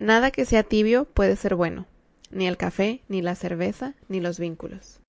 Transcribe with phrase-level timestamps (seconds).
[0.00, 1.86] Nada que sea tibio puede ser bueno.
[2.30, 5.00] Ni el café, ni la cerveza, ni los vínculos.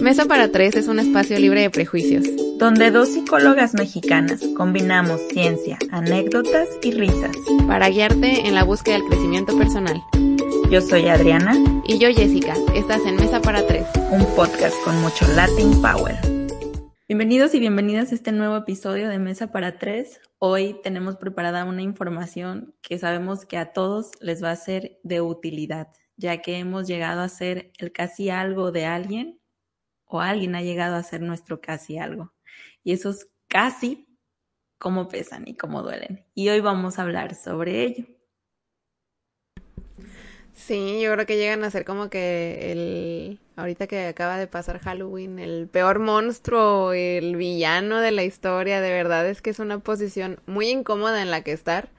[0.00, 2.24] Mesa para Tres es un espacio libre de prejuicios.
[2.58, 7.36] donde dos psicólogas mexicanas combinamos ciencia, anécdotas y risas.
[7.66, 10.02] Para guiarte en la búsqueda del crecimiento personal.
[10.70, 11.54] Yo soy Adriana,
[11.86, 13.86] Y yo, Jessica, estás en Mesa para Tres.
[14.10, 16.37] un podcast con mucho Latin Power.
[17.08, 20.20] Bienvenidos y bienvenidas a este nuevo episodio de Mesa para Tres.
[20.36, 25.22] Hoy tenemos preparada una información que sabemos que a todos les va a ser de
[25.22, 29.40] utilidad, ya que hemos llegado a ser el casi algo de alguien
[30.04, 32.34] o alguien ha llegado a ser nuestro casi algo.
[32.84, 34.06] Y esos casi,
[34.76, 36.26] cómo pesan y cómo duelen.
[36.34, 38.17] Y hoy vamos a hablar sobre ello.
[40.58, 43.40] Sí, yo creo que llegan a ser como que el...
[43.56, 48.90] Ahorita que acaba de pasar Halloween, el peor monstruo, el villano de la historia, de
[48.90, 51.90] verdad es que es una posición muy incómoda en la que estar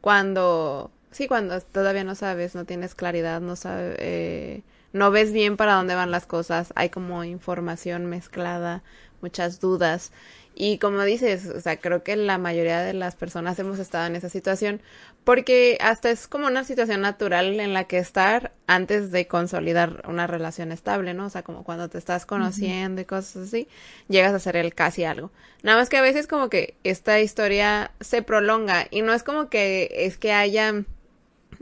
[0.00, 0.92] cuando...
[1.10, 3.96] Sí, cuando todavía no sabes, no tienes claridad, no sabes...
[3.98, 4.62] eh,
[4.92, 8.84] no ves bien para dónde van las cosas, hay como información mezclada,
[9.22, 10.12] muchas dudas.
[10.54, 14.14] Y como dices, o sea, creo que la mayoría de las personas hemos estado en
[14.14, 14.80] esa situación
[15.24, 20.26] porque hasta es como una situación natural en la que estar antes de consolidar una
[20.26, 21.26] relación estable, ¿no?
[21.26, 23.66] O sea, como cuando te estás conociendo y cosas así,
[24.08, 25.30] llegas a ser el casi algo.
[25.62, 29.48] Nada más que a veces como que esta historia se prolonga y no es como
[29.48, 30.84] que es que haya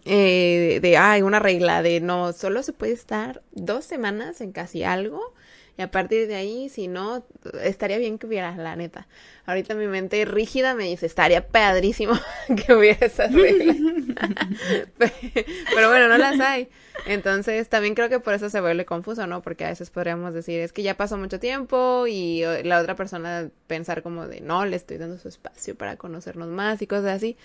[0.05, 4.83] eh, de, ay, una regla de no, solo se puede estar dos semanas en casi
[4.83, 5.35] algo
[5.79, 7.25] y a partir de ahí, si no,
[7.63, 9.09] estaría bien que hubiera, la neta.
[9.47, 12.13] Ahorita mi mente rígida me dice, estaría padrísimo
[12.67, 13.77] que hubiera esas reglas.
[14.99, 16.69] Pero bueno, no las hay.
[17.07, 19.41] Entonces, también creo que por eso se vuelve confuso, ¿no?
[19.41, 23.49] Porque a veces podríamos decir, es que ya pasó mucho tiempo y la otra persona
[23.67, 27.39] pensar como de, no, le estoy dando su espacio para conocernos más y cosas así.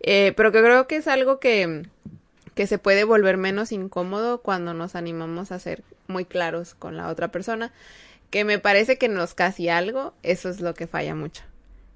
[0.00, 1.84] Eh, pero que creo que es algo que,
[2.54, 7.08] que se puede volver menos incómodo cuando nos animamos a ser muy claros con la
[7.08, 7.72] otra persona.
[8.30, 11.42] Que me parece que nos casi algo, eso es lo que falla mucho.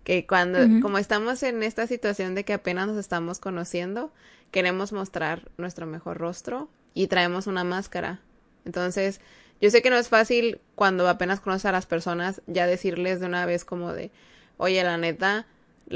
[0.03, 4.13] Que cuando, como estamos en esta situación de que apenas nos estamos conociendo,
[4.51, 8.21] queremos mostrar nuestro mejor rostro y traemos una máscara.
[8.65, 9.21] Entonces,
[9.61, 13.27] yo sé que no es fácil cuando apenas conoces a las personas ya decirles de
[13.27, 14.11] una vez como de,
[14.57, 15.47] oye, la neta,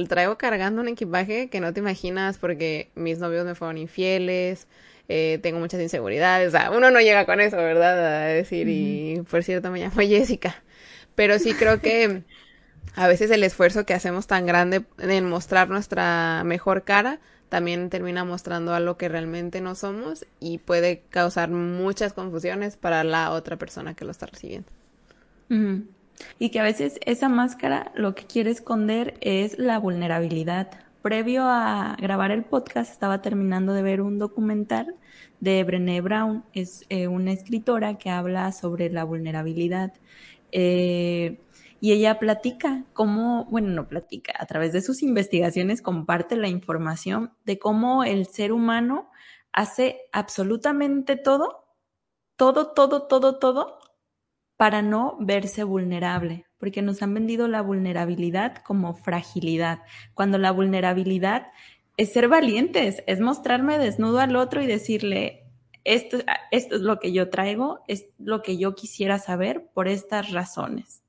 [0.08, 4.68] traigo cargando un equipaje que no te imaginas porque mis novios me fueron infieles,
[5.08, 8.22] eh, tengo muchas inseguridades, o sea, uno no llega con eso, ¿verdad?
[8.22, 10.62] A decir, y por cierto me llamo Jessica,
[11.14, 12.24] pero sí creo que
[12.94, 18.24] a veces el esfuerzo que hacemos tan grande en mostrar nuestra mejor cara también termina
[18.24, 23.94] mostrando algo que realmente no somos y puede causar muchas confusiones para la otra persona
[23.94, 24.68] que lo está recibiendo.
[26.38, 30.70] Y que a veces esa máscara lo que quiere esconder es la vulnerabilidad.
[31.02, 34.94] Previo a grabar el podcast estaba terminando de ver un documental
[35.40, 39.92] de Brené Brown, es eh, una escritora que habla sobre la vulnerabilidad.
[40.50, 41.40] Eh,
[41.80, 47.32] y ella platica cómo, bueno, no platica, a través de sus investigaciones comparte la información
[47.44, 49.10] de cómo el ser humano
[49.52, 51.64] hace absolutamente todo,
[52.36, 53.77] todo, todo, todo, todo
[54.58, 59.82] para no verse vulnerable, porque nos han vendido la vulnerabilidad como fragilidad,
[60.14, 61.46] cuando la vulnerabilidad
[61.96, 65.44] es ser valientes, es mostrarme desnudo al otro y decirle,
[65.84, 66.18] esto,
[66.50, 71.02] es lo que yo traigo, es lo que yo quisiera saber por estas razones.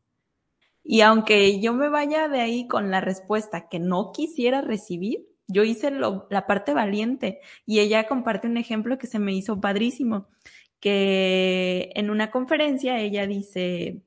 [0.84, 5.64] Y aunque yo me vaya de ahí con la respuesta que no quisiera recibir, yo
[5.64, 10.28] hice la parte valiente y ella comparte un ejemplo que se me hizo padrísimo
[10.80, 14.02] que en una conferencia ella dice,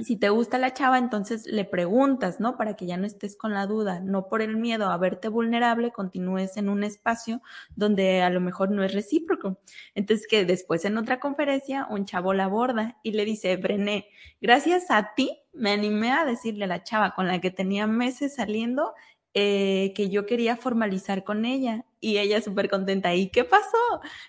[0.00, 2.56] si te gusta la chava, entonces le preguntas, ¿no?
[2.56, 5.90] Para que ya no estés con la duda, no por el miedo a verte vulnerable,
[5.92, 7.42] continúes en un espacio
[7.74, 9.58] donde a lo mejor no es recíproco.
[9.94, 14.08] Entonces que después en otra conferencia un chavo la aborda y le dice, Brené,
[14.40, 18.36] gracias a ti me animé a decirle a la chava con la que tenía meses
[18.36, 18.94] saliendo
[19.34, 23.14] eh, que yo quería formalizar con ella y ella súper contenta.
[23.14, 23.78] ¿Y qué pasó?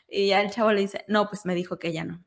[0.07, 2.24] Y ya el chavo le dice, no, pues me dijo que ella no.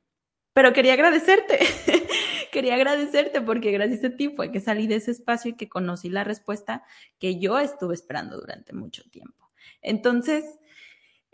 [0.54, 1.58] Pero quería agradecerte,
[2.52, 6.10] quería agradecerte porque gracias a ti fue que salí de ese espacio y que conocí
[6.10, 6.84] la respuesta
[7.18, 9.50] que yo estuve esperando durante mucho tiempo.
[9.82, 10.44] Entonces,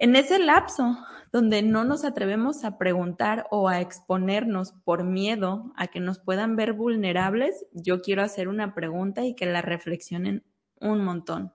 [0.00, 0.96] En ese lapso
[1.32, 6.54] donde no nos atrevemos a preguntar o a exponernos por miedo a que nos puedan
[6.56, 10.44] ver vulnerables, yo quiero hacer una pregunta y que la reflexionen
[10.80, 11.52] un montón.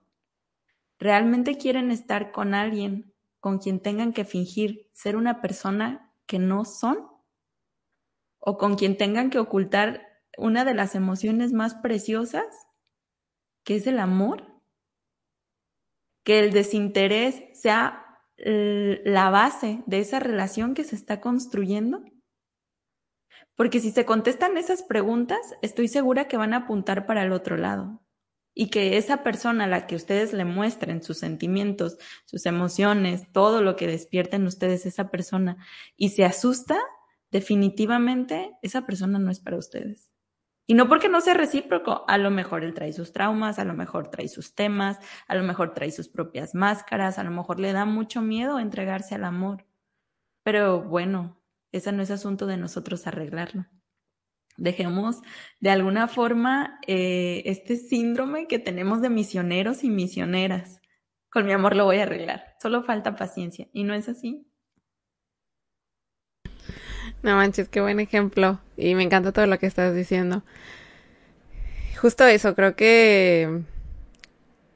[0.98, 6.64] ¿Realmente quieren estar con alguien con quien tengan que fingir ser una persona que no
[6.64, 7.08] son?
[8.38, 10.06] ¿O con quien tengan que ocultar
[10.38, 12.46] una de las emociones más preciosas,
[13.64, 14.60] que es el amor?
[16.22, 18.00] Que el desinterés sea
[18.36, 22.02] la base de esa relación que se está construyendo?
[23.56, 27.56] Porque si se contestan esas preguntas, estoy segura que van a apuntar para el otro
[27.56, 28.03] lado.
[28.54, 33.62] Y que esa persona a la que ustedes le muestren sus sentimientos, sus emociones, todo
[33.62, 35.56] lo que despierten ustedes esa persona
[35.96, 36.78] y se asusta,
[37.32, 40.10] definitivamente esa persona no es para ustedes.
[40.66, 43.74] Y no porque no sea recíproco, a lo mejor él trae sus traumas, a lo
[43.74, 47.72] mejor trae sus temas, a lo mejor trae sus propias máscaras, a lo mejor le
[47.72, 49.66] da mucho miedo entregarse al amor.
[50.42, 51.38] Pero bueno,
[51.72, 53.66] ese no es asunto de nosotros arreglarlo.
[54.56, 55.20] Dejemos
[55.60, 60.80] de alguna forma eh, este síndrome que tenemos de misioneros y misioneras.
[61.30, 62.54] Con mi amor lo voy a arreglar.
[62.62, 63.68] Solo falta paciencia.
[63.72, 64.46] ¿Y no es así?
[67.22, 68.60] No manches, qué buen ejemplo.
[68.76, 70.44] Y me encanta todo lo que estás diciendo.
[72.00, 73.62] Justo eso, creo que,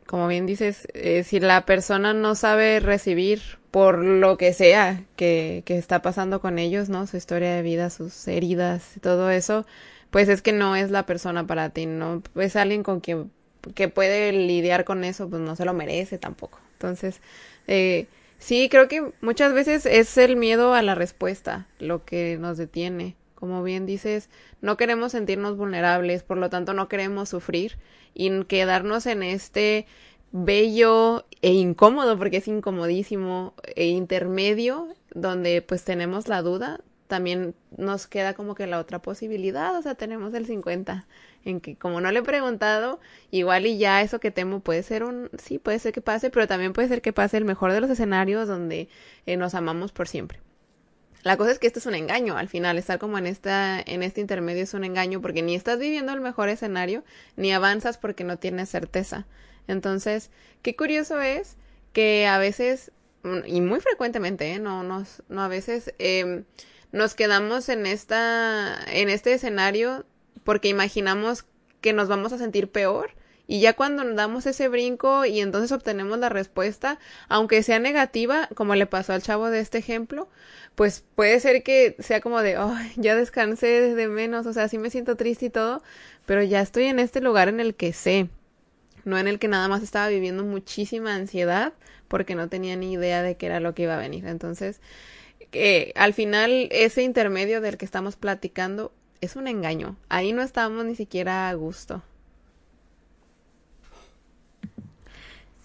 [0.07, 5.63] como bien dices, eh, si la persona no sabe recibir por lo que sea que,
[5.67, 7.07] que está pasando con ellos, ¿no?
[7.07, 9.67] Su historia de vida, sus heridas, todo eso,
[10.11, 12.23] pues es que no es la persona para ti, ¿no?
[12.37, 13.31] Es alguien con quien
[13.75, 16.61] que puede lidiar con eso, pues no se lo merece tampoco.
[16.75, 17.21] Entonces,
[17.67, 18.07] eh,
[18.39, 23.17] Sí, creo que muchas veces es el miedo a la respuesta lo que nos detiene.
[23.35, 24.31] Como bien dices,
[24.61, 27.79] no queremos sentirnos vulnerables, por lo tanto no queremos sufrir
[28.15, 29.87] y quedarnos en este
[30.33, 38.07] bello e incómodo, porque es incomodísimo, e intermedio, donde pues tenemos la duda, también nos
[38.07, 41.07] queda como que la otra posibilidad, o sea, tenemos el 50
[41.45, 43.01] en que como no le he preguntado,
[43.31, 46.47] igual y ya eso que temo puede ser un, sí, puede ser que pase, pero
[46.47, 48.89] también puede ser que pase el mejor de los escenarios donde
[49.27, 50.41] eh, nos amamos por siempre.
[51.25, 54.03] La cosa es que esto es un engaño, al final, estar como en esta, en
[54.03, 57.03] este intermedio es un engaño porque ni estás viviendo el mejor escenario,
[57.37, 59.27] ni avanzas porque no tienes certeza.
[59.69, 60.31] Entonces,
[60.63, 61.57] qué curioso es
[61.93, 62.91] que a veces,
[63.23, 64.59] mm, y muy frecuentemente, ¿eh?
[64.59, 66.45] no, no, a veces, eh,
[66.93, 70.07] nos quedamos en esta, en este escenario
[70.45, 71.45] porque imaginamos
[71.81, 73.13] que nos vamos a sentir peor
[73.47, 76.99] y ya cuando damos ese brinco y entonces obtenemos la respuesta,
[77.29, 80.29] aunque sea negativa, como le pasó al chavo de este ejemplo,
[80.75, 84.79] pues puede ser que sea como de, oh, ya descansé desde menos, o sea, sí
[84.79, 85.83] me siento triste y todo,
[86.27, 88.29] pero ya estoy en este lugar en el que sé,
[89.09, 91.73] no en el que nada más estaba viviendo muchísima ansiedad
[92.07, 94.27] porque no tenía ni idea de qué era lo que iba a venir.
[94.27, 94.81] Entonces,
[95.51, 99.97] que al final ese intermedio del que estamos platicando es un engaño.
[100.09, 102.03] Ahí no estamos ni siquiera a gusto.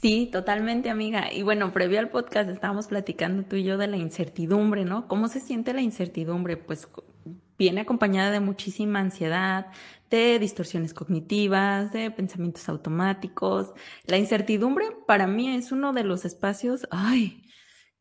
[0.02, 1.32] Sí, totalmente, amiga.
[1.32, 5.08] Y bueno, previo al podcast estábamos platicando tú y yo de la incertidumbre, ¿no?
[5.08, 6.58] ¿Cómo se siente la incertidumbre?
[6.58, 6.90] Pues
[7.58, 9.68] viene acompañada de muchísima ansiedad,
[10.14, 13.74] de distorsiones cognitivas, de pensamientos automáticos.
[14.06, 16.88] La incertidumbre para mí es uno de los espacios,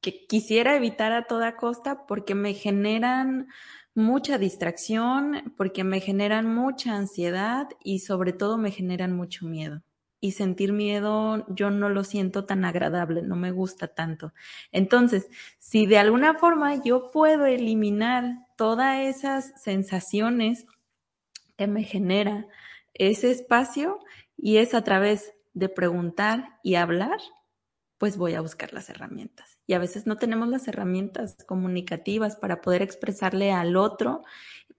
[0.02, 3.48] que quisiera evitar a toda costa porque me generan
[3.94, 9.82] mucha distracción, porque me generan mucha ansiedad y sobre todo me generan mucho miedo.
[10.20, 14.34] Y sentir miedo yo no lo siento tan agradable, no me gusta tanto.
[14.70, 20.66] Entonces, si de alguna forma yo puedo eliminar todas esas sensaciones
[21.56, 22.46] que me genera
[22.94, 23.98] ese espacio
[24.36, 27.18] y es a través de preguntar y hablar,
[27.98, 29.58] pues voy a buscar las herramientas.
[29.66, 34.24] Y a veces no tenemos las herramientas comunicativas para poder expresarle al otro,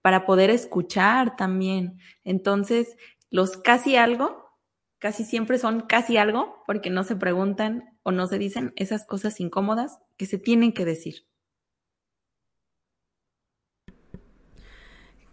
[0.02, 1.98] para poder escuchar también.
[2.24, 2.96] Entonces,
[3.30, 4.50] los casi algo,
[4.98, 9.40] casi siempre son casi algo, porque no se preguntan o no se dicen esas cosas
[9.40, 11.26] incómodas que se tienen que decir.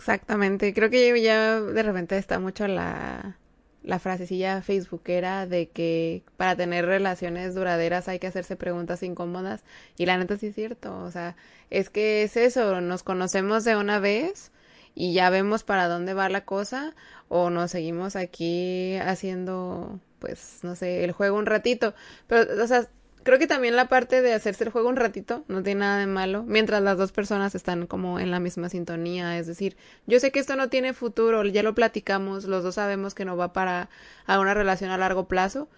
[0.02, 3.38] Exactamente, creo que ya de repente está mucho la,
[3.84, 9.64] la frasecilla facebookera de que para tener relaciones duraderas hay que hacerse preguntas incómodas.
[9.98, 11.36] Y la neta sí es cierto, o sea,
[11.70, 14.52] es que es eso, nos conocemos de una vez
[14.96, 16.96] y ya vemos para dónde va la cosa
[17.30, 21.94] o nos seguimos aquí haciendo pues no sé, el juego un ratito,
[22.28, 22.88] pero o sea,
[23.24, 26.08] creo que también la parte de hacerse el juego un ratito no tiene nada de
[26.08, 30.32] malo, mientras las dos personas están como en la misma sintonía, es decir, yo sé
[30.32, 33.90] que esto no tiene futuro, ya lo platicamos, los dos sabemos que no va para
[34.26, 35.70] a una relación a largo plazo,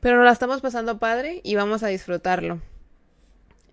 [0.00, 2.60] pero nos la estamos pasando padre y vamos a disfrutarlo.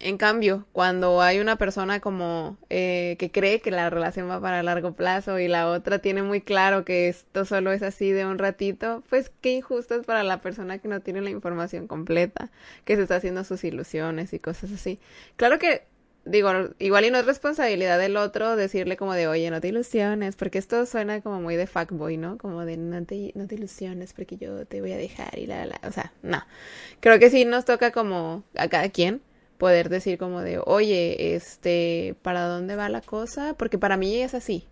[0.04, 4.64] En cambio, cuando hay una persona como eh, que cree que la relación va para
[4.64, 8.40] largo plazo y la otra tiene muy claro que esto solo es así de un
[8.40, 12.50] ratito, pues qué injusto es para la persona que no tiene la información completa,
[12.84, 15.00] que se está haciendo sus ilusiones y cosas así.
[15.36, 15.84] Claro que
[16.26, 20.36] digo, igual y no es responsabilidad del otro decirle como de, oye, no te ilusiones,
[20.36, 22.40] porque esto suena como muy de fuckboy, ¿no?
[22.40, 25.66] Como de, no te, no te ilusiones porque yo te voy a dejar y la,
[25.68, 26.44] la, o sea, no.
[27.02, 29.22] Creo que sí nos toca como a cada quien
[29.62, 33.54] poder decir como de, oye, este, ¿para dónde va la cosa?
[33.54, 34.66] Porque para mí es así.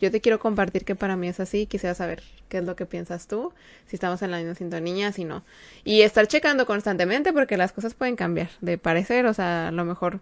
[0.00, 2.84] Yo te quiero compartir que para mí es así, quisiera saber qué es lo que
[2.84, 3.52] piensas tú,
[3.86, 5.44] si estamos en la misma sintonía, si no.
[5.84, 9.84] Y estar checando constantemente porque las cosas pueden cambiar de parecer, o sea, a lo
[9.84, 10.18] mejor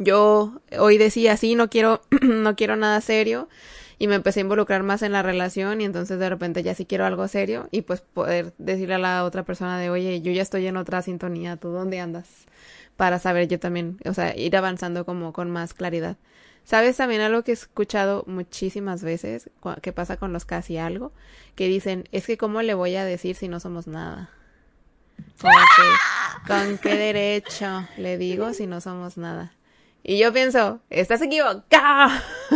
[0.00, 3.48] yo hoy decía, sí, no quiero, no quiero nada serio,
[4.00, 6.86] y me empecé a involucrar más en la relación y entonces de repente ya sí
[6.86, 10.42] quiero algo serio y pues poder decirle a la otra persona de, oye, yo ya
[10.42, 12.48] estoy en otra sintonía, ¿tú dónde andas?
[12.98, 16.16] Para saber yo también, o sea, ir avanzando como con más claridad.
[16.64, 19.50] ¿Sabes también algo que he escuchado muchísimas veces
[19.82, 21.12] que pasa con los casi algo?
[21.54, 24.30] Que dicen, es que cómo le voy a decir si no somos nada.
[26.44, 29.52] ¿con qué derecho le digo si no somos nada?
[30.02, 32.10] Y yo pienso, estás equivocado.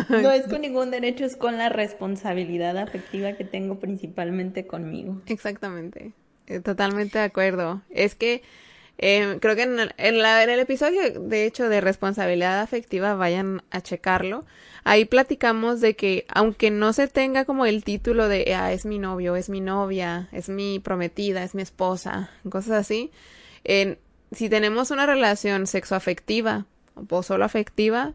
[0.09, 5.23] No es con ningún derecho, es con la responsabilidad afectiva que tengo principalmente conmigo.
[5.27, 6.15] Exactamente,
[6.49, 7.81] eh, totalmente de acuerdo.
[7.91, 8.43] Es que
[9.03, 13.15] eh, creo que en el, en, la, en el episodio, de hecho, de responsabilidad afectiva,
[13.15, 14.47] vayan a checarlo.
[14.85, 18.99] Ahí platicamos de que, aunque no se tenga como el título de, ah, es mi
[18.99, 23.13] novio, es mi novia, es mi prometida, es mi esposa, cosas así,
[24.33, 26.67] si tenemos una relación sexoafectiva
[27.09, 28.15] o solo afectiva,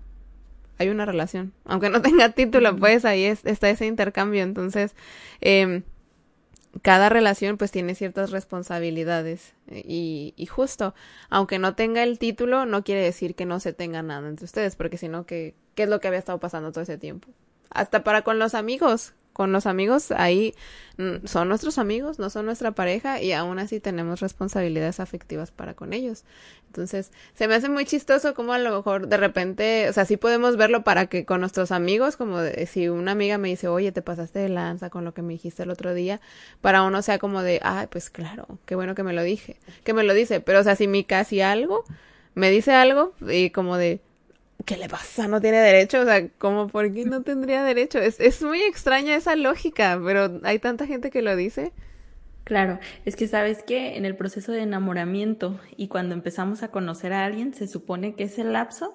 [0.80, 1.54] hay una relación.
[1.66, 4.44] Aunque no tenga título, pues ahí está ese intercambio.
[4.44, 4.96] Entonces,
[5.42, 5.84] eh,
[6.82, 10.94] cada relación pues tiene ciertas responsabilidades eh, y, y, justo,
[11.30, 14.76] aunque no tenga el título, no quiere decir que no se tenga nada entre ustedes,
[14.76, 17.30] porque si no, ¿qué, ¿qué es lo que había estado pasando todo ese tiempo?
[17.70, 20.56] Hasta para con los amigos, con los amigos ahí
[20.98, 25.76] mm, son nuestros amigos, no son nuestra pareja y aún así tenemos responsabilidades afectivas para
[25.76, 26.24] con ellos.
[26.66, 30.18] Entonces, se me hace muy chistoso como a lo mejor de repente, o sea, sí
[30.18, 34.02] podemos verlo para que con nuestros amigos, como si una amiga me dice, oye, te
[34.02, 36.20] pasaste de lanza con lo que me dijiste el otro día,
[36.62, 39.94] para uno sea como de, ay, pues claro, qué bueno que me lo dije, que
[39.94, 41.84] me lo dice, pero o sea, si mi casi algo
[42.34, 44.02] me dice algo y como de,
[44.68, 45.28] ¿qué le pasa?
[45.30, 48.00] No tiene derecho, o sea, ¿cómo por qué no tendría derecho?
[48.00, 51.72] Es, es muy extraña esa lógica, pero hay tanta gente que lo dice.
[52.44, 57.14] Claro, es que sabes que en el proceso de enamoramiento y cuando empezamos a conocer
[57.14, 58.94] a alguien, se supone que es el lapso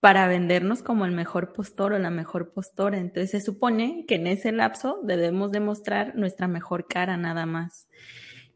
[0.00, 2.98] para vendernos como el mejor postor o la mejor postora.
[2.98, 7.86] Entonces se supone que en ese lapso debemos demostrar nuestra mejor cara nada más.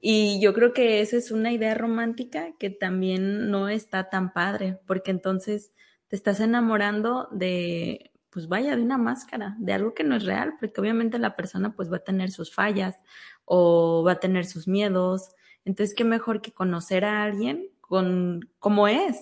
[0.00, 4.78] Y yo creo que esa es una idea romántica que también no está tan padre,
[4.86, 5.74] porque entonces
[6.14, 10.54] te estás enamorando de, pues vaya, de una máscara, de algo que no es real,
[10.60, 12.94] porque obviamente la persona pues va a tener sus fallas
[13.44, 15.34] o va a tener sus miedos.
[15.64, 19.18] Entonces, qué mejor que conocer a alguien con como es,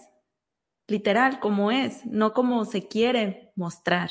[0.86, 4.10] literal, como es, no como se quiere mostrar,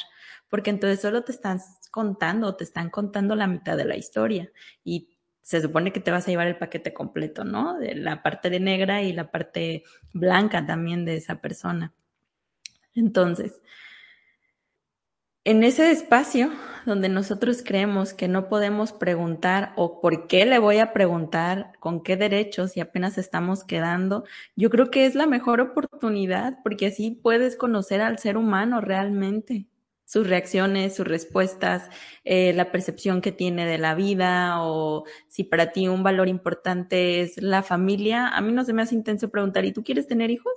[0.49, 4.51] porque entonces solo te estás contando, te están contando la mitad de la historia
[4.83, 7.77] y se supone que te vas a llevar el paquete completo, ¿no?
[7.77, 9.83] De la parte de negra y la parte
[10.13, 11.93] blanca también de esa persona.
[12.95, 13.61] Entonces,
[15.43, 16.51] en ese espacio
[16.85, 22.03] donde nosotros creemos que no podemos preguntar o por qué le voy a preguntar, con
[22.03, 24.23] qué derechos y apenas estamos quedando,
[24.55, 29.67] yo creo que es la mejor oportunidad porque así puedes conocer al ser humano realmente,
[30.05, 31.89] sus reacciones, sus respuestas,
[32.23, 37.21] eh, la percepción que tiene de la vida o si para ti un valor importante
[37.21, 38.27] es la familia.
[38.27, 40.53] A mí no se me hace intenso preguntar, ¿y tú quieres tener hijos?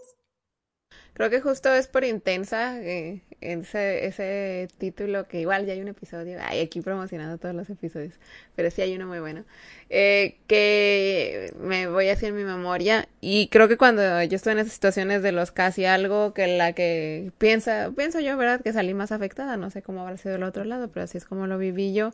[1.14, 5.86] Creo que justo es por intensa eh, ese, ese título que igual ya hay un
[5.86, 8.14] episodio, ay, aquí promocionando todos los episodios,
[8.56, 9.44] pero sí hay uno muy bueno,
[9.90, 14.58] eh, que me voy a en mi memoria y creo que cuando yo estoy en
[14.58, 18.60] esas situaciones de los casi algo que la que piensa, pienso yo, ¿verdad?
[18.60, 21.24] Que salí más afectada, no sé cómo habrá sido el otro lado, pero así es
[21.24, 22.10] como lo viví yo.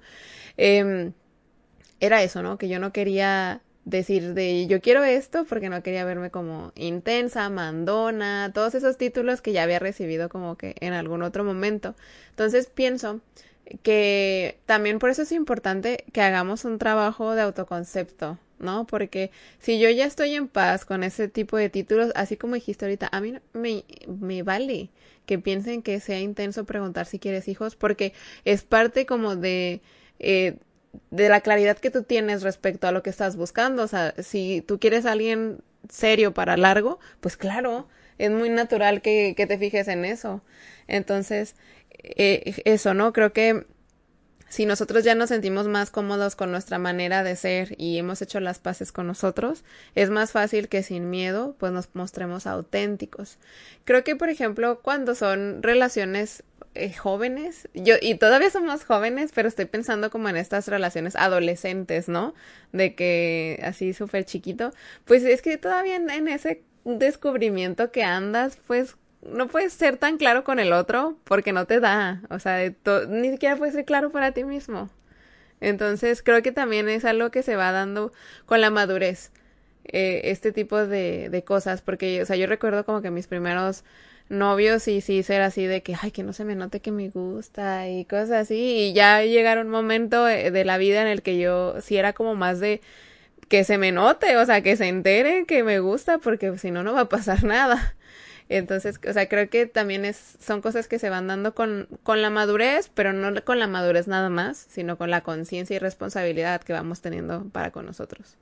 [0.58, 1.12] Eh,
[2.00, 2.58] era eso, ¿no?
[2.58, 7.48] Que yo no quería decir de yo quiero esto porque no quería verme como intensa,
[7.50, 11.94] mandona, todos esos títulos que ya había recibido como que en algún otro momento.
[12.30, 13.20] Entonces pienso
[13.82, 18.86] que también por eso es importante que hagamos un trabajo de autoconcepto, ¿no?
[18.86, 22.84] Porque si yo ya estoy en paz con ese tipo de títulos, así como dijiste
[22.84, 24.90] ahorita, a mí me, me vale
[25.26, 28.12] que piensen que sea intenso preguntar si quieres hijos, porque
[28.44, 29.80] es parte como de...
[30.18, 30.56] Eh,
[31.10, 33.82] de la claridad que tú tienes respecto a lo que estás buscando.
[33.82, 39.02] O sea, si tú quieres a alguien serio para largo, pues claro, es muy natural
[39.02, 40.42] que, que te fijes en eso.
[40.88, 41.54] Entonces,
[41.90, 43.12] eh, eso, ¿no?
[43.12, 43.66] Creo que
[44.50, 48.40] si nosotros ya nos sentimos más cómodos con nuestra manera de ser y hemos hecho
[48.40, 49.62] las paces con nosotros,
[49.94, 53.38] es más fácil que sin miedo pues nos mostremos auténticos.
[53.84, 56.42] Creo que por ejemplo cuando son relaciones
[56.74, 62.08] eh, jóvenes, yo y todavía somos jóvenes, pero estoy pensando como en estas relaciones adolescentes,
[62.08, 62.34] ¿no?
[62.72, 64.72] De que así súper chiquito,
[65.04, 70.44] pues es que todavía en ese descubrimiento que andas, pues no puedes ser tan claro
[70.44, 72.58] con el otro porque no te da, o sea,
[73.08, 74.90] ni siquiera puedes ser claro para ti mismo.
[75.60, 78.12] Entonces creo que también es algo que se va dando
[78.46, 79.30] con la madurez,
[79.84, 83.84] eh, este tipo de, de cosas, porque, o sea, yo recuerdo como que mis primeros
[84.30, 87.10] novios y sí ser así de que, ay, que no se me note que me
[87.10, 91.22] gusta y cosas así, y ya llegaron un momento eh, de la vida en el
[91.22, 92.80] que yo sí era como más de
[93.48, 96.82] que se me note, o sea, que se entere que me gusta, porque si no,
[96.84, 97.96] no va a pasar nada.
[98.50, 102.20] Entonces, o sea, creo que también es, son cosas que se van dando con, con
[102.20, 106.60] la madurez, pero no con la madurez nada más, sino con la conciencia y responsabilidad
[106.60, 108.36] que vamos teniendo para con nosotros.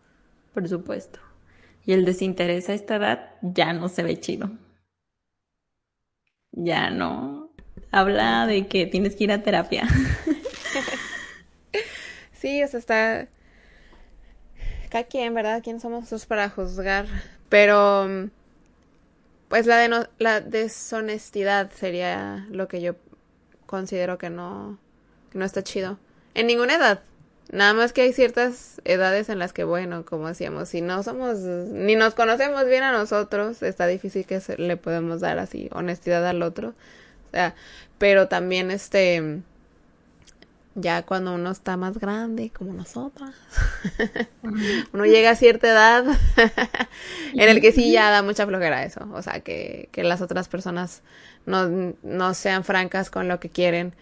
[0.55, 1.21] Por supuesto.
[1.85, 4.51] Y el desinterés a esta edad ya no se ve chido.
[6.53, 7.51] Ya no.
[7.91, 9.87] Habla de que tienes que ir a terapia.
[12.33, 13.29] sí, o sea, está.
[14.89, 15.61] Cada quien, ¿verdad?
[15.63, 17.05] ¿Quién somos nosotros para juzgar?
[17.51, 18.31] Pero
[19.49, 22.95] pues la, de la deshonestidad sería lo que yo
[23.67, 24.79] considero que no,
[25.31, 25.99] que no está chido.
[26.35, 27.03] En ninguna edad.
[27.51, 31.39] Nada más que hay ciertas edades en las que, bueno, como decíamos, si no somos,
[31.39, 36.43] ni nos conocemos bien a nosotros, está difícil que le podemos dar así honestidad al
[36.43, 36.75] otro.
[37.29, 37.55] O sea,
[37.97, 39.41] pero también este,
[40.81, 43.35] ya cuando uno está más grande, como nosotras,
[44.93, 46.05] uno llega a cierta edad
[47.35, 50.49] en el que sí ya da mucha flojera eso, o sea, que, que las otras
[50.49, 51.03] personas
[51.47, 53.95] no, no sean francas con lo que quieren,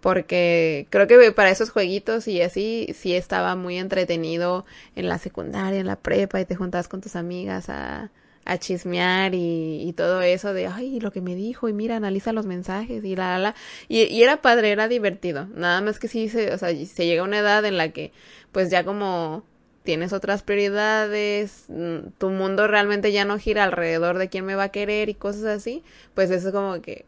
[0.00, 5.80] porque creo que para esos jueguitos y así sí estaba muy entretenido en la secundaria,
[5.80, 8.10] en la prepa y te juntabas con tus amigas a
[8.48, 12.32] a chismear y, y, todo eso de, ay, lo que me dijo y mira, analiza
[12.32, 13.54] los mensajes y la, la,
[13.88, 15.46] y, y era padre, era divertido.
[15.54, 18.10] Nada más que sí, se, o sea, se llega a una edad en la que,
[18.50, 19.44] pues ya como
[19.84, 24.64] tienes otras prioridades, mm, tu mundo realmente ya no gira alrededor de quién me va
[24.64, 25.82] a querer y cosas así,
[26.14, 27.04] pues eso es como que,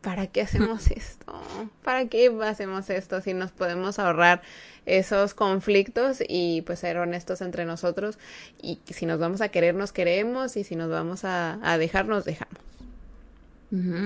[0.00, 1.40] ¿para qué hacemos esto?
[1.82, 4.42] ¿Para qué hacemos esto si nos podemos ahorrar
[4.86, 8.18] esos conflictos y pues ser honestos entre nosotros
[8.60, 12.06] y si nos vamos a querer nos queremos y si nos vamos a, a dejar
[12.06, 12.64] nos dejamos.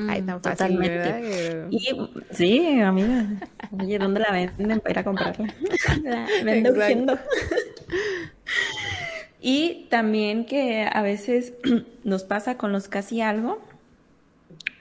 [0.09, 1.21] Ay, tan fácil, ¿verdad?
[1.71, 1.89] Y,
[2.31, 3.27] sí, amiga.
[3.79, 5.55] Oye, ¿dónde la venden para ir a comprarla?
[6.03, 7.19] La vendo
[9.41, 11.53] Y también que a veces
[12.05, 13.61] nos pasa con los casi algo,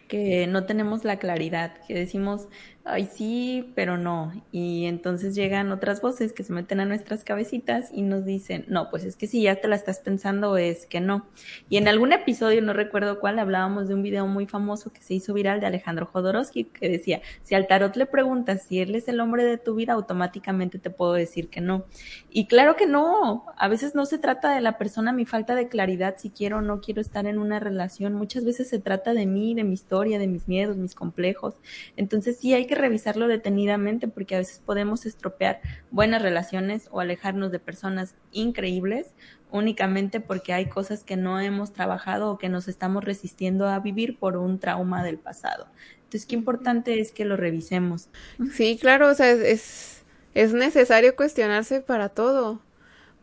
[0.08, 2.48] que no tenemos la claridad, que decimos,
[2.88, 4.32] ay sí, pero no.
[4.52, 8.90] Y entonces llegan otras voces que se meten a nuestras cabecitas y nos dicen, no,
[8.90, 11.26] pues es que si ya te la estás pensando es que no.
[11.70, 15.14] Y en algún episodio, no recuerdo cuál, hablábamos de un video muy famoso que se
[15.14, 19.08] hizo viral de Alejandro Jodorowsky que decía, si al tarot le preguntas si él es
[19.08, 21.86] el hombre de tu vida, automáticamente te puedo decir que no.
[22.30, 25.68] Y claro que no, a veces no se trata de la persona, mi falta de
[25.68, 29.26] claridad, si quiero o no quiero estar en una relación, muchas veces se trata de
[29.26, 31.56] mí, de mi historia, de mis miedos, mis complejos.
[31.96, 35.62] Entonces sí hay que revisarlo detenidamente porque a veces podemos estropear
[35.92, 39.14] buenas relaciones o alejarnos de personas increíbles
[39.52, 44.18] únicamente porque hay cosas que no hemos trabajado o que nos estamos resistiendo a vivir
[44.18, 45.68] por un trauma del pasado.
[45.98, 48.10] Entonces, qué importante es que lo revisemos.
[48.54, 52.62] Sí, claro, o sea, es, es necesario cuestionarse para todo,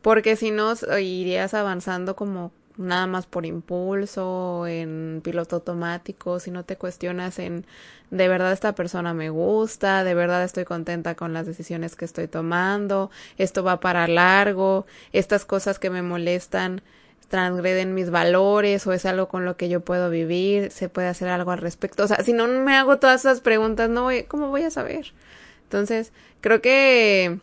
[0.02, 6.64] porque si no, irías avanzando como nada más por impulso, en piloto automático, si no
[6.64, 7.66] te cuestionas en
[8.10, 12.28] de verdad esta persona me gusta, de verdad estoy contenta con las decisiones que estoy
[12.28, 16.82] tomando, esto va para largo, estas cosas que me molestan
[17.28, 21.28] transgreden mis valores o es algo con lo que yo puedo vivir, se puede hacer
[21.28, 22.04] algo al respecto.
[22.04, 25.12] O sea, si no me hago todas esas preguntas, no voy, ¿cómo voy a saber?
[25.64, 27.40] Entonces, creo que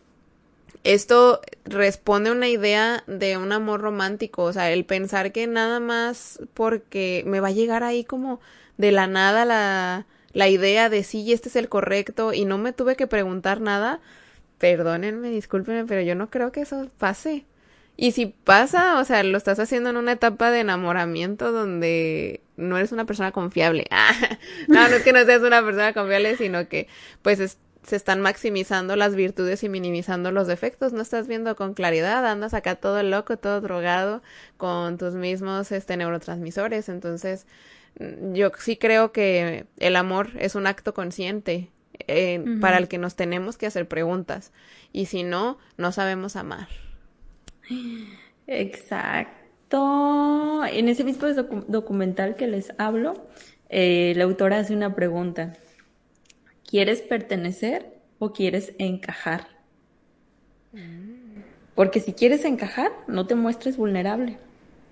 [0.84, 5.80] esto responde a una idea de un amor romántico, o sea, el pensar que nada
[5.80, 8.40] más porque me va a llegar ahí como
[8.78, 12.74] de la nada la, la idea de sí, este es el correcto y no me
[12.74, 14.00] tuve que preguntar nada,
[14.58, 17.46] perdónenme, discúlpenme, pero yo no creo que eso pase.
[17.98, 22.78] Y si pasa, o sea, lo estás haciendo en una etapa de enamoramiento donde no
[22.78, 23.86] eres una persona confiable.
[24.68, 26.88] no, no es que no seas una persona confiable, sino que
[27.22, 31.74] pues es, se están maximizando las virtudes y minimizando los defectos, no estás viendo con
[31.74, 34.22] claridad, andas acá todo loco, todo drogado
[34.58, 37.48] con tus mismos este neurotransmisores, entonces
[38.00, 41.70] mm, yo sí creo que el amor es un acto consciente
[42.08, 44.52] eh, para el que nos tenemos que hacer preguntas
[44.92, 46.68] y si no, no sabemos amar.
[48.48, 49.42] Exacto.
[50.66, 51.28] En ese mismo
[51.68, 53.28] documental que les hablo,
[53.70, 55.54] eh, la autora hace una pregunta.
[56.72, 57.86] ¿Quieres pertenecer
[58.18, 59.46] o quieres encajar?
[61.76, 64.38] Porque si quieres encajar, no te muestres vulnerable.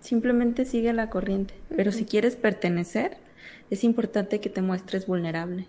[0.01, 1.53] Simplemente sigue la corriente.
[1.73, 3.15] Pero si quieres pertenecer,
[3.69, 5.67] es importante que te muestres vulnerable.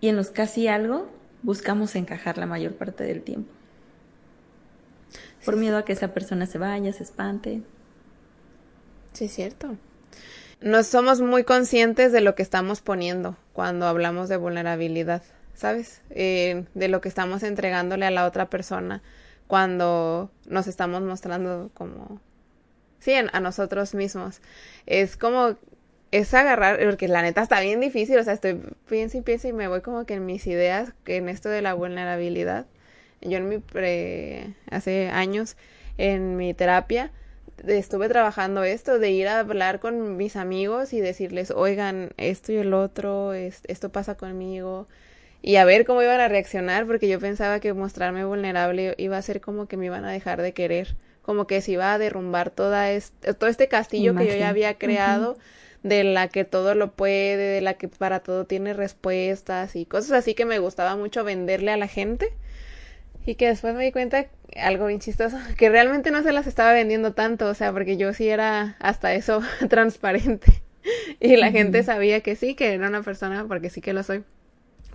[0.00, 1.10] Y en los casi algo,
[1.42, 3.52] buscamos encajar la mayor parte del tiempo.
[5.44, 7.60] Por miedo a que esa persona se vaya, se espante.
[9.12, 9.76] Sí, es cierto
[10.64, 15.22] no somos muy conscientes de lo que estamos poniendo cuando hablamos de vulnerabilidad,
[15.52, 16.00] ¿sabes?
[16.08, 19.02] Eh, de lo que estamos entregándole a la otra persona
[19.46, 22.18] cuando nos estamos mostrando como,
[22.98, 24.40] sí, a nosotros mismos.
[24.86, 25.56] Es como,
[26.12, 29.52] es agarrar, porque la neta está bien difícil, o sea, estoy, pienso y pienso y
[29.52, 32.64] me voy como que en mis ideas, en esto de la vulnerabilidad.
[33.20, 35.58] Yo en mi, pre, hace años,
[35.98, 37.12] en mi terapia,
[37.66, 42.56] estuve trabajando esto, de ir a hablar con mis amigos y decirles, oigan, esto y
[42.56, 44.88] el otro, esto pasa conmigo,
[45.42, 49.22] y a ver cómo iban a reaccionar, porque yo pensaba que mostrarme vulnerable iba a
[49.22, 52.50] ser como que me iban a dejar de querer, como que se iba a derrumbar
[52.50, 55.36] toda este, todo este castillo que yo ya había creado.
[55.82, 60.12] de la que todo lo puede, de la que para todo tiene respuestas y cosas
[60.12, 62.32] así que me gustaba mucho venderle a la gente
[63.26, 66.72] y que después me di cuenta algo bien chistoso, que realmente no se las estaba
[66.72, 70.62] vendiendo tanto, o sea, porque yo sí era hasta eso transparente.
[71.18, 74.22] Y la gente sabía que sí, que era una persona, porque sí que lo soy,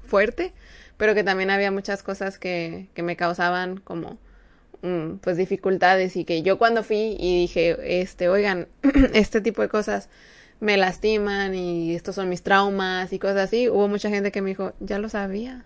[0.09, 0.51] fuerte,
[0.97, 4.17] pero que también había muchas cosas que, que me causaban como
[4.81, 8.67] mm, pues dificultades y que yo cuando fui y dije, este, oigan,
[9.13, 10.09] este tipo de cosas
[10.59, 14.49] me lastiman y estos son mis traumas y cosas así, hubo mucha gente que me
[14.49, 15.63] dijo, ya lo sabía.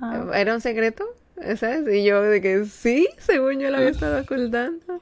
[0.00, 0.30] Ah.
[0.34, 1.04] ¿Era un secreto?
[1.92, 5.00] Y yo de que sí, según yo lo había estado ocultando.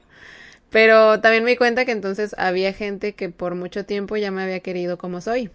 [0.69, 4.41] Pero también me di cuenta que entonces había gente que por mucho tiempo ya me
[4.41, 5.49] había querido como soy.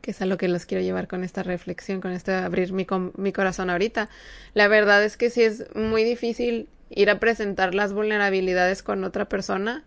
[0.00, 2.86] Que es a lo que los quiero llevar con esta reflexión, con este abrir mi,
[3.16, 4.08] mi corazón ahorita.
[4.54, 9.28] La verdad es que sí es muy difícil ir a presentar las vulnerabilidades con otra
[9.28, 9.84] persona.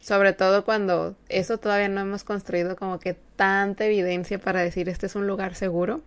[0.00, 5.06] Sobre todo cuando eso todavía no hemos construido como que tanta evidencia para decir este
[5.06, 6.02] es un lugar seguro.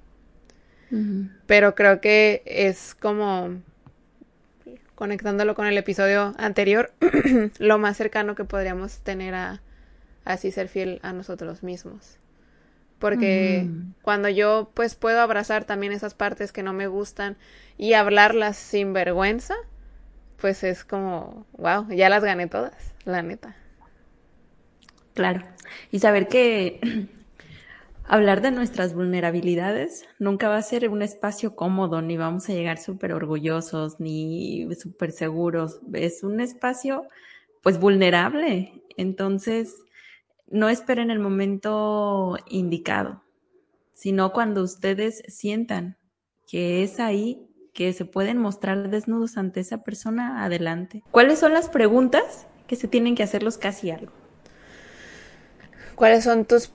[1.45, 3.61] Pero creo que es como
[4.95, 6.93] conectándolo con el episodio anterior,
[7.59, 9.61] lo más cercano que podríamos tener a
[10.23, 12.17] así ser fiel a nosotros mismos.
[12.99, 13.67] Porque
[14.01, 17.35] cuando yo pues puedo abrazar también esas partes que no me gustan
[17.77, 19.53] y hablarlas sin vergüenza,
[20.37, 23.55] pues es como, wow, ya las gané todas, la neta.
[25.13, 25.43] Claro.
[25.91, 27.07] Y saber que
[28.07, 32.77] Hablar de nuestras vulnerabilidades nunca va a ser un espacio cómodo, ni vamos a llegar
[32.77, 35.79] súper orgullosos, ni súper seguros.
[35.91, 37.07] Es un espacio,
[37.63, 38.83] pues, vulnerable.
[38.95, 39.75] Entonces,
[40.47, 43.23] no esperen el momento indicado,
[43.91, 45.97] sino cuando ustedes sientan
[46.47, 51.03] que es ahí que se pueden mostrar desnudos ante esa persona, adelante.
[51.09, 54.13] ¿Cuáles son las preguntas que se tienen que hacerlos casi algo?
[55.95, 56.67] ¿Cuáles son tus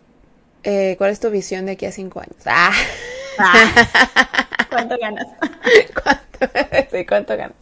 [0.63, 2.37] eh, ¿Cuál es tu visión de aquí a cinco años?
[2.47, 2.73] Ah.
[3.39, 4.49] ah.
[4.71, 5.27] ¿Cuánto ganas?
[6.03, 6.59] ¿Cuánto,
[6.91, 7.57] sí, ¿cuánto ganas?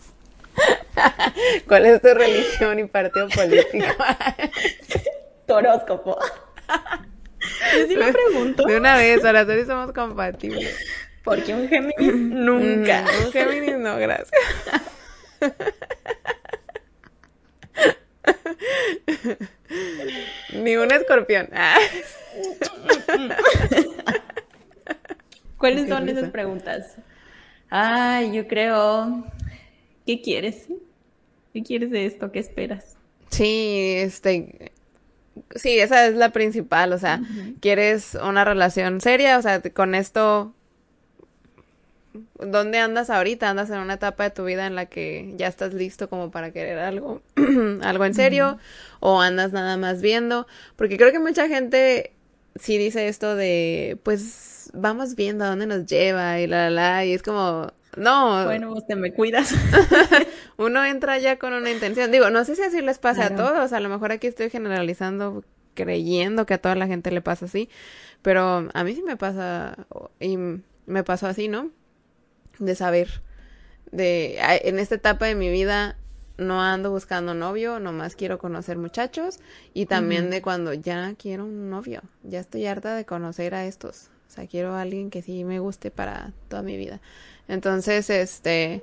[1.67, 3.87] ¿Cuál es tu religión y partido político?
[5.47, 6.19] tu horóscopo.
[7.77, 8.65] Yo sí me pregunto.
[8.65, 10.77] De una vez, ahora sí somos compatibles.
[11.25, 13.03] Porque un Géminis nunca.
[13.03, 14.31] Mm, un Géminis no, gracias.
[20.53, 21.49] Ni un escorpión.
[23.09, 23.37] Ah.
[25.59, 26.97] ¿Cuáles son esas preguntas?
[27.69, 29.25] Ay, yo creo.
[30.07, 30.69] ¿Qué quieres?
[31.53, 32.31] ¿Qué quieres de esto?
[32.33, 32.97] ¿Qué esperas?
[33.31, 34.73] Sí, este.
[35.55, 36.93] Sí, esa es la principal.
[36.93, 37.21] O sea,
[37.61, 39.39] ¿quieres una relación seria?
[39.39, 40.55] O sea, con esto.
[42.41, 43.51] ¿Dónde andas ahorita?
[43.51, 46.53] ¿Andas en una etapa de tu vida en la que ya estás listo como para
[46.53, 47.23] querer algo,
[47.83, 48.59] algo en serio?
[49.01, 50.47] ¿O andas nada más viendo?
[50.77, 52.13] Porque creo que mucha gente
[52.59, 57.05] sí dice esto de, pues vamos viendo a dónde nos lleva y la, la, la,
[57.05, 58.45] y es como, no.
[58.45, 59.55] Bueno, usted me cuidas.
[60.57, 62.11] Uno entra ya con una intención.
[62.11, 65.45] Digo, no sé si así les pasa a todos, a lo mejor aquí estoy generalizando
[65.75, 67.69] creyendo que a toda la gente le pasa así,
[68.23, 69.87] pero a mí sí me pasa
[70.19, 70.37] y
[70.87, 71.71] me pasó así, ¿no?
[72.59, 73.23] De saber,
[73.93, 75.97] de, en esta etapa de mi vida
[76.39, 79.41] no ando buscando novio, nomás quiero conocer muchachos
[79.75, 84.11] y también de cuando ya quiero un novio, ya estoy harta de conocer a estos,
[84.29, 87.01] o sea, quiero a alguien que sí me guste para toda mi vida.
[87.49, 88.83] Entonces, este,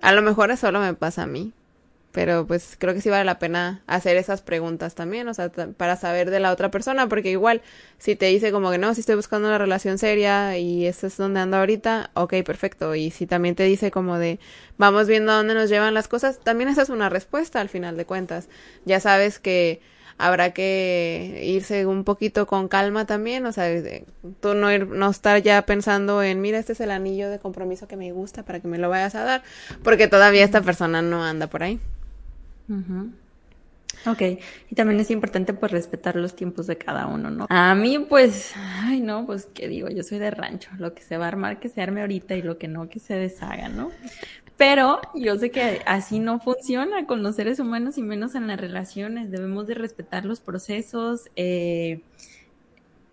[0.00, 1.52] a lo mejor eso solo me pasa a mí,
[2.12, 5.96] pero pues creo que sí vale la pena hacer esas preguntas también, o sea, para
[5.96, 7.62] saber de la otra persona, porque igual
[7.98, 11.16] si te dice como que no, si estoy buscando una relación seria y eso es
[11.16, 14.38] donde ando ahorita, ok, perfecto, y si también te dice como de
[14.76, 17.96] vamos viendo a dónde nos llevan las cosas, también esa es una respuesta al final
[17.96, 18.48] de cuentas,
[18.84, 19.80] ya sabes que
[20.18, 23.68] habrá que irse un poquito con calma también, o sea,
[24.40, 27.88] tú no ir, no estar ya pensando en, mira, este es el anillo de compromiso
[27.88, 29.42] que me gusta para que me lo vayas a dar,
[29.82, 31.80] porque todavía esta persona no anda por ahí.
[34.06, 34.22] Ok,
[34.70, 37.46] y también es importante pues respetar los tiempos de cada uno, ¿no?
[37.48, 41.18] A mí pues, ay no, pues qué digo, yo soy de rancho, lo que se
[41.18, 43.90] va a armar que se arme ahorita y lo que no que se deshaga, ¿no?
[44.56, 48.60] Pero yo sé que así no funciona con los seres humanos y menos en las
[48.60, 52.00] relaciones, debemos de respetar los procesos, eh,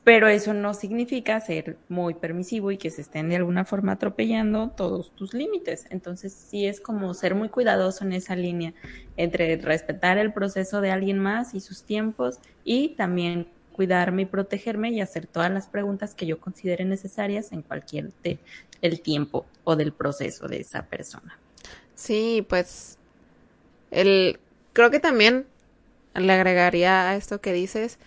[0.10, 4.72] pero eso no significa ser muy permisivo y que se estén de alguna forma atropellando
[4.72, 5.86] todos tus límites.
[5.91, 8.74] Entonces sí es como ser muy cuidadoso en esa línea
[9.17, 14.89] entre respetar el proceso de alguien más y sus tiempos y también cuidarme y protegerme
[14.89, 18.39] y hacer todas las preguntas que yo considere necesarias en cualquier de,
[18.82, 21.38] el tiempo o del proceso de esa persona.
[21.93, 22.98] Sí, pues
[23.91, 24.39] el
[24.74, 25.45] creo que también
[26.15, 28.00] le agregaría a esto que dices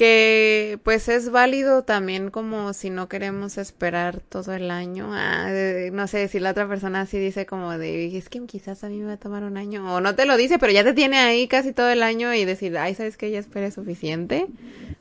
[0.00, 5.10] que pues es válido también como si no queremos esperar todo el año.
[5.12, 5.50] Ah,
[5.92, 8.98] no sé, si la otra persona así dice como de, es que quizás a mí
[9.00, 11.18] me va a tomar un año, o no te lo dice, pero ya te tiene
[11.18, 14.46] ahí casi todo el año y decir, ay, ¿sabes que ya esperé suficiente?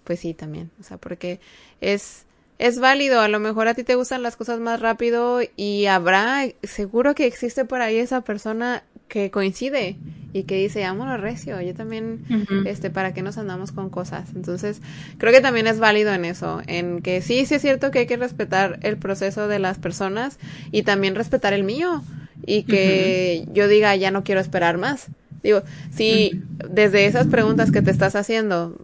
[0.04, 1.40] Pues sí, también, o sea, porque
[1.80, 2.26] es,
[2.58, 6.44] es válido, a lo mejor a ti te gustan las cosas más rápido y habrá,
[6.64, 9.98] seguro que existe por ahí esa persona que coincide
[10.32, 12.24] y que dice, vámonos recio, yo también,
[12.66, 14.30] este, para qué nos andamos con cosas.
[14.36, 14.82] Entonces,
[15.18, 18.06] creo que también es válido en eso, en que sí, sí es cierto que hay
[18.06, 20.38] que respetar el proceso de las personas
[20.72, 22.04] y también respetar el mío
[22.46, 25.08] y que yo diga, ya no quiero esperar más.
[25.42, 28.78] Digo, si desde esas preguntas que te estás haciendo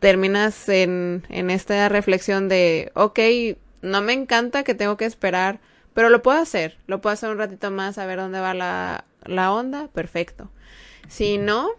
[0.00, 3.18] terminas en, en esta reflexión de, ok,
[3.82, 5.60] no me encanta que tengo que esperar,
[5.94, 9.04] pero lo puedo hacer, lo puedo hacer un ratito más a ver dónde va la,
[9.26, 10.50] la onda, perfecto.
[11.08, 11.70] Si no,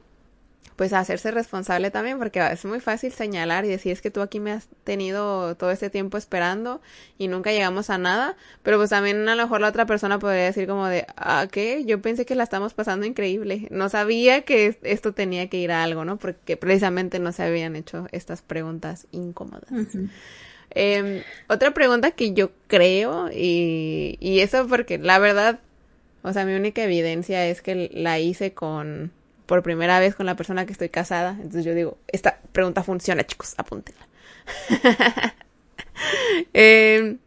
[0.75, 4.39] pues hacerse responsable también, porque es muy fácil señalar y decir es que tú aquí
[4.39, 6.81] me has tenido todo este tiempo esperando
[7.17, 10.43] y nunca llegamos a nada, pero pues también a lo mejor la otra persona podría
[10.43, 11.85] decir como de, ah, ¿qué?
[11.85, 15.83] Yo pensé que la estamos pasando increíble, no sabía que esto tenía que ir a
[15.83, 16.17] algo, ¿no?
[16.17, 19.69] Porque precisamente no se habían hecho estas preguntas incómodas.
[20.71, 25.59] Em, otra pregunta que yo creo, y, y eso porque la verdad
[26.25, 29.11] o sea, mi única evidencia es que la hice con
[29.45, 31.31] por primera vez con la persona que estoy casada.
[31.31, 34.07] Entonces yo digo, esta pregunta funciona, chicos, apúntenla.
[36.53, 37.17] eh,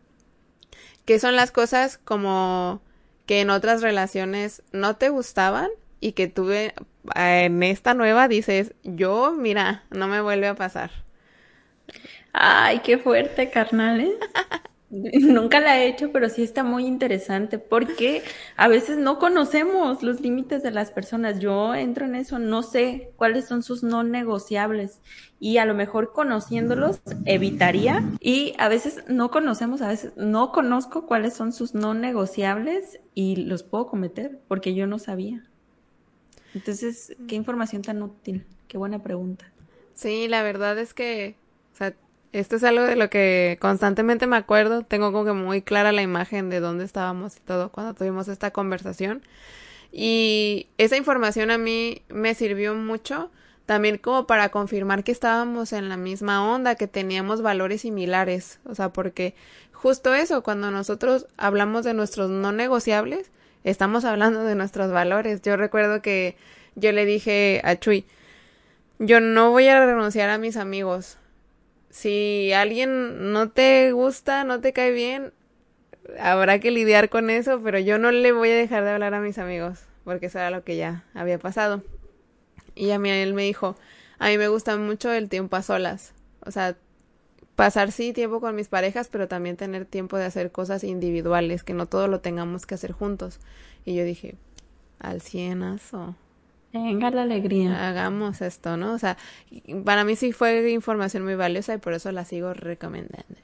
[1.04, 2.82] ¿Qué son las cosas como
[3.26, 5.68] que en otras relaciones no te gustaban
[6.00, 6.74] y que tuve
[7.14, 10.90] en esta nueva dices, yo, mira, no me vuelve a pasar?
[12.32, 14.12] Ay, qué fuerte, carnal, ¿eh?
[14.90, 18.22] Nunca la he hecho, pero sí está muy interesante porque
[18.56, 21.40] a veces no conocemos los límites de las personas.
[21.40, 25.00] Yo entro en eso, no sé cuáles son sus no negociables
[25.40, 31.06] y a lo mejor conociéndolos evitaría y a veces no conocemos, a veces no conozco
[31.06, 35.44] cuáles son sus no negociables y los puedo cometer porque yo no sabía.
[36.54, 39.52] Entonces, qué información tan útil, qué buena pregunta.
[39.94, 41.36] Sí, la verdad es que,
[42.32, 44.82] esto es algo de lo que constantemente me acuerdo.
[44.82, 48.50] Tengo como que muy clara la imagen de dónde estábamos y todo cuando tuvimos esta
[48.50, 49.22] conversación.
[49.92, 53.30] Y esa información a mí me sirvió mucho
[53.66, 58.60] también como para confirmar que estábamos en la misma onda, que teníamos valores similares.
[58.64, 59.34] O sea, porque
[59.72, 63.30] justo eso, cuando nosotros hablamos de nuestros no negociables,
[63.64, 65.42] estamos hablando de nuestros valores.
[65.42, 66.36] Yo recuerdo que
[66.76, 68.06] yo le dije a Chuy,
[68.98, 71.17] yo no voy a renunciar a mis amigos
[71.90, 75.32] si alguien no te gusta, no te cae bien,
[76.18, 79.20] habrá que lidiar con eso, pero yo no le voy a dejar de hablar a
[79.20, 81.82] mis amigos, porque eso era lo que ya había pasado.
[82.74, 83.76] Y a mí él me dijo,
[84.18, 86.76] a mí me gusta mucho el tiempo a solas, o sea,
[87.56, 91.74] pasar sí tiempo con mis parejas, pero también tener tiempo de hacer cosas individuales, que
[91.74, 93.40] no todo lo tengamos que hacer juntos.
[93.84, 94.36] Y yo dije,
[95.00, 96.14] al cienazo.
[96.72, 97.88] Venga la alegría.
[97.88, 98.92] Hagamos esto, ¿no?
[98.92, 99.16] O sea,
[99.84, 103.36] para mí sí fue información muy valiosa y por eso la sigo recomendando.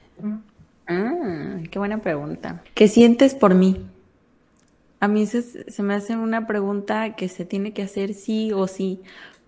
[0.87, 2.61] Ah, qué buena pregunta.
[2.75, 3.85] ¿Qué sientes por mí?
[4.99, 8.67] A mí se, se me hace una pregunta que se tiene que hacer sí o
[8.67, 9.01] sí,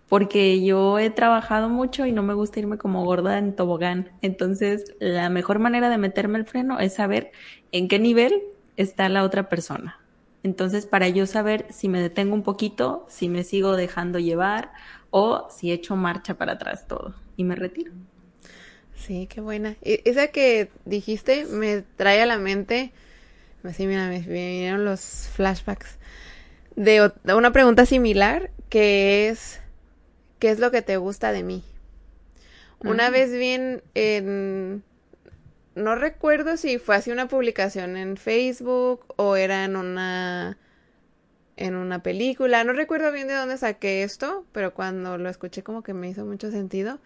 [0.10, 4.10] porque yo he trabajado mucho y no me gusta irme como gorda en tobogán.
[4.22, 7.32] Entonces, la mejor manera de meterme el freno es saber
[7.72, 8.42] en qué nivel
[8.76, 10.00] está la otra persona.
[10.48, 14.72] Entonces, para yo saber si me detengo un poquito, si me sigo dejando llevar
[15.10, 17.92] o si echo marcha para atrás todo y me retiro.
[18.96, 19.76] Sí, qué buena.
[19.82, 22.94] Esa que dijiste me trae a la mente,
[23.66, 25.98] así mira, me vinieron los flashbacks
[26.78, 29.60] de una pregunta similar que es
[30.40, 31.62] ¿qué es lo que te gusta de mí?
[32.80, 34.82] Una vez bien en
[35.78, 40.58] no recuerdo si fue así una publicación en Facebook o era en una
[41.58, 45.82] en una película, no recuerdo bien de dónde saqué esto, pero cuando lo escuché como
[45.84, 47.00] que me hizo mucho sentido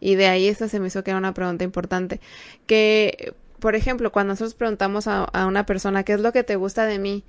[0.00, 2.20] y de ahí esta se me hizo que era una pregunta importante,
[2.66, 6.56] que por ejemplo, cuando nosotros preguntamos a, a una persona qué es lo que te
[6.56, 7.24] gusta de mí,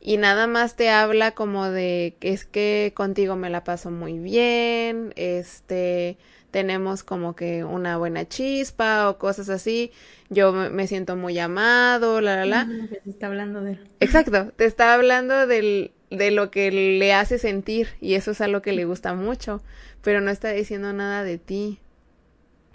[0.00, 5.12] y nada más te habla como de es que contigo me la paso muy bien,
[5.16, 6.18] este,
[6.54, 9.90] tenemos como que una buena chispa o cosas así,
[10.30, 12.88] yo me siento muy amado, la, la, la.
[13.02, 13.76] Te está hablando de...
[13.98, 18.62] Exacto, te está hablando del, de lo que le hace sentir y eso es algo
[18.62, 19.64] que le gusta mucho,
[20.00, 21.80] pero no está diciendo nada de ti.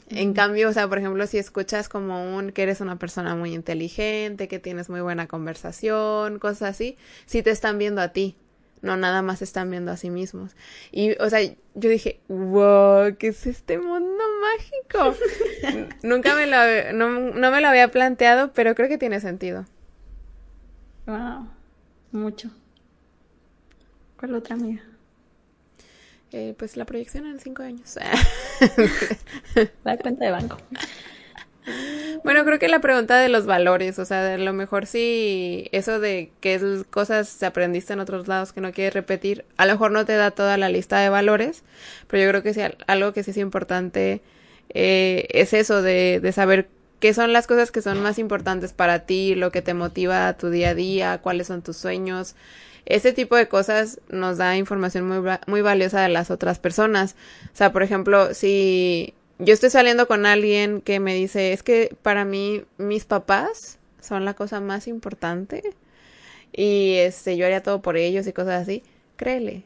[0.10, 3.54] En cambio, o sea, por ejemplo, si escuchas como un que eres una persona muy
[3.54, 8.36] inteligente, que tienes muy buena conversación, cosas así, sí te están viendo a ti,
[8.82, 10.56] no nada más están viendo a sí mismos.
[10.92, 15.16] Y, o sea, yo dije, wow, ¿qué es este mundo mágico?
[16.04, 19.66] Nunca me lo, no, no me lo había planteado, pero creo que tiene sentido.
[21.06, 21.50] Wow,
[22.12, 22.52] mucho.
[24.18, 24.84] ¿Cuál otra amiga?
[26.32, 27.98] Eh, pues la proyección en cinco años.
[29.84, 30.58] la cuenta de banco.
[32.24, 36.00] Bueno, creo que la pregunta de los valores, o sea, a lo mejor sí, eso
[36.00, 40.06] de qué cosas aprendiste en otros lados que no quieres repetir, a lo mejor no
[40.06, 41.64] te da toda la lista de valores,
[42.08, 44.22] pero yo creo que sí, algo que sí es importante
[44.70, 46.70] eh, es eso de, saber
[47.00, 50.38] qué son las cosas que son más importantes para ti, lo que te motiva a
[50.38, 52.36] tu día a día, cuáles son tus sueños,
[52.86, 57.16] ese tipo de cosas nos da información muy, muy valiosa de las otras personas.
[57.54, 61.96] O sea, por ejemplo, si yo estoy saliendo con alguien que me dice, es que
[62.02, 65.64] para mí mis papás son la cosa más importante
[66.52, 68.84] y este, yo haría todo por ellos y cosas así,
[69.16, 69.64] créele.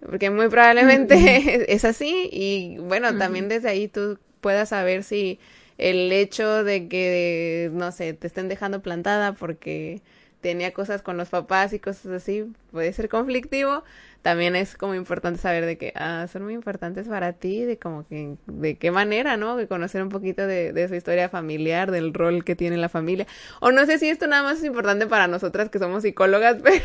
[0.00, 5.38] Porque muy probablemente es así y bueno, también desde ahí tú puedas saber si
[5.78, 10.02] el hecho de que, no sé, te estén dejando plantada porque
[10.42, 13.82] tenía cosas con los papás y cosas así, puede ser conflictivo,
[14.24, 18.08] también es como importante saber de que ah, son muy importantes para ti, de como
[18.08, 19.54] que, de qué manera, ¿no?
[19.54, 23.26] De conocer un poquito de, de su historia familiar, del rol que tiene la familia.
[23.60, 26.82] O no sé si esto nada más es importante para nosotras que somos psicólogas, pero...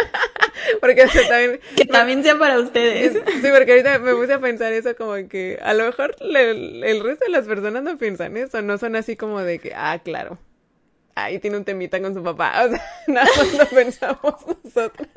[0.80, 1.60] porque también...
[1.76, 3.12] Que también sea para ustedes.
[3.12, 7.26] Sí, porque ahorita me puse a pensar eso como que a lo mejor el resto
[7.26, 10.38] de las personas no piensan eso, no son así como de que, ah, claro,
[11.14, 12.64] ahí tiene un temita con su papá.
[12.64, 15.08] O sea, nada más lo pensamos nosotras.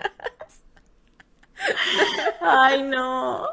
[2.42, 3.46] Ay, no.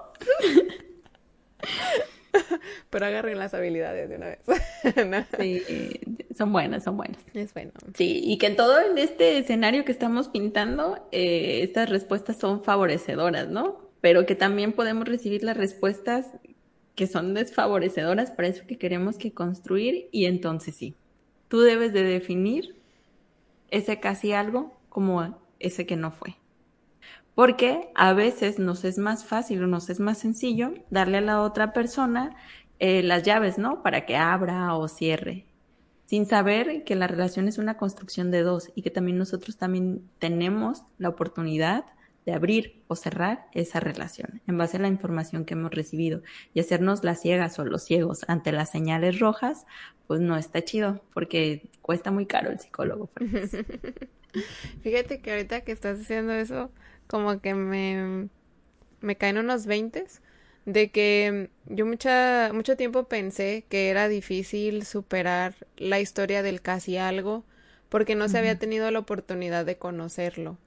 [2.91, 4.41] Pero agarren las habilidades de una vez.
[5.39, 5.63] Sí,
[6.37, 7.19] son buenas, son buenas.
[7.33, 7.73] Es bueno.
[7.95, 12.63] Sí, y que en todo en este escenario que estamos pintando, eh, estas respuestas son
[12.63, 13.89] favorecedoras, ¿no?
[14.01, 16.27] Pero que también podemos recibir las respuestas
[16.95, 20.95] que son desfavorecedoras para eso que queremos que construir y entonces sí,
[21.49, 22.77] tú debes de definir
[23.71, 26.37] ese casi algo como ese que no fue.
[27.35, 31.43] Porque a veces nos es más fácil o nos es más sencillo darle a la
[31.43, 32.37] otra persona
[32.79, 33.83] eh, las llaves, ¿no?
[33.83, 35.47] Para que abra o cierre,
[36.07, 40.09] sin saber que la relación es una construcción de dos y que también nosotros también
[40.19, 41.87] tenemos la oportunidad
[42.27, 46.23] de abrir o cerrar esa relación en base a la información que hemos recibido
[46.55, 49.67] y hacernos las ciegas o los ciegos ante las señales rojas,
[50.07, 53.11] pues no está chido porque cuesta muy caro el psicólogo.
[54.83, 56.71] Fíjate que ahorita que estás haciendo eso,
[57.07, 58.29] como que me,
[59.01, 60.21] me caen unos veintes
[60.65, 66.97] de que yo mucha, mucho tiempo pensé que era difícil superar la historia del casi
[66.97, 67.45] algo
[67.89, 70.59] porque no se había tenido la oportunidad de conocerlo.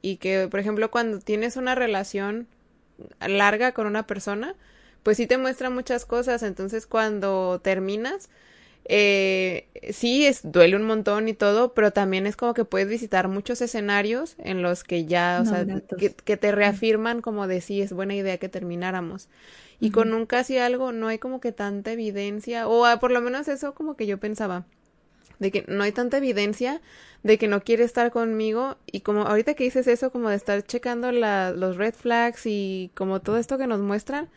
[0.00, 2.48] Y que, por ejemplo, cuando tienes una relación
[3.20, 4.56] larga con una persona,
[5.02, 8.30] pues sí te muestra muchas cosas, entonces cuando terminas,
[8.84, 13.28] eh, sí, es, duele un montón y todo, pero también es como que puedes visitar
[13.28, 15.64] muchos escenarios en los que ya, o sea,
[15.98, 19.28] que, te reafirman como de sí, es buena idea que termináramos.
[19.80, 23.48] Y con un casi algo no hay como que tanta evidencia, o por lo menos
[23.48, 24.64] eso como que yo pensaba
[25.42, 26.80] de que no hay tanta evidencia
[27.22, 30.62] de que no quiere estar conmigo y como ahorita que dices eso como de estar
[30.62, 34.28] checando la, los red flags y como todo esto que nos muestran,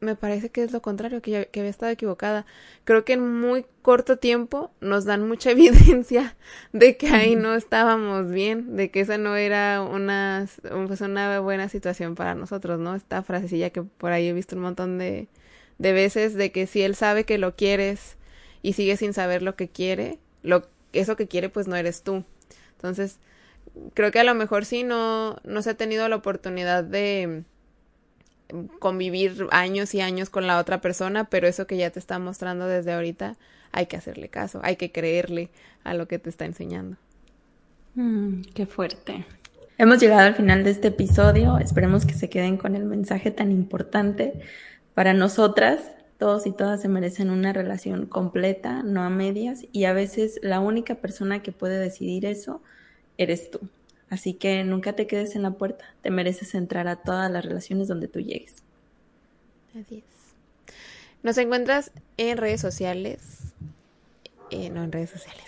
[0.00, 2.46] me parece que es lo contrario, que, que había estado equivocada.
[2.84, 6.36] Creo que en muy corto tiempo nos dan mucha evidencia
[6.72, 10.46] de que ahí no estábamos bien, de que esa no era una,
[10.86, 12.94] pues una buena situación para nosotros, ¿no?
[12.94, 15.28] Esta frasecilla que por ahí he visto un montón de,
[15.78, 18.16] de veces de que si él sabe que lo quieres
[18.62, 22.24] y sigue sin saber lo que quiere, lo eso que quiere pues no eres tú.
[22.72, 23.18] Entonces,
[23.94, 27.44] creo que a lo mejor sí no, no se ha tenido la oportunidad de
[28.78, 32.66] convivir años y años con la otra persona, pero eso que ya te está mostrando
[32.66, 33.36] desde ahorita,
[33.72, 35.50] hay que hacerle caso, hay que creerle
[35.84, 36.96] a lo que te está enseñando.
[37.94, 39.26] Mm, qué fuerte.
[39.76, 43.52] Hemos llegado al final de este episodio, esperemos que se queden con el mensaje tan
[43.52, 44.40] importante
[44.94, 45.80] para nosotras
[46.18, 50.58] todos y todas se merecen una relación completa, no a medias, y a veces la
[50.58, 52.60] única persona que puede decidir eso
[53.16, 53.60] eres tú.
[54.10, 57.88] Así que nunca te quedes en la puerta, te mereces entrar a todas las relaciones
[57.88, 58.56] donde tú llegues.
[59.78, 60.04] Así es.
[61.22, 63.52] Nos encuentras en redes sociales,
[64.50, 65.44] eh, no en redes sociales,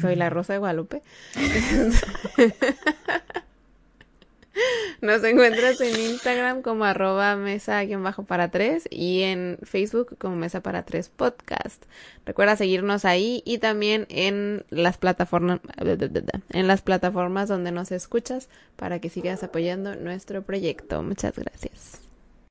[0.00, 1.02] soy la Rosa de Guadalupe.
[5.00, 11.08] Nos encuentras en Instagram como arroba mesa-para tres y en Facebook como mesa para tres
[11.08, 11.84] podcast.
[12.24, 15.60] Recuerda seguirnos ahí y también en las plataformas,
[16.50, 21.02] en las plataformas donde nos escuchas para que sigas apoyando nuestro proyecto.
[21.02, 22.00] Muchas gracias.